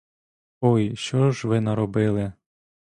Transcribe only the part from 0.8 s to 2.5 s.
що ж ви наробили!